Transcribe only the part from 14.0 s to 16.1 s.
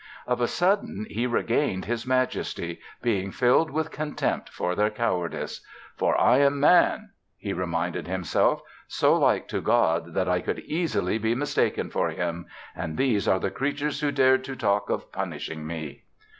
who dared to talk of punishing me."